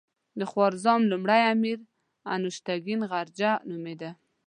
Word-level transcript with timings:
د 0.39 0.41
خوارزم 0.51 1.01
لومړی 1.11 1.41
امیر 1.53 1.77
انوشتګین 2.33 3.01
غرجه 3.11 3.51
نومېده. 3.69 4.09